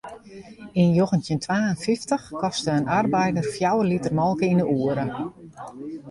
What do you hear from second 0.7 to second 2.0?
Yn njoggentjin twa en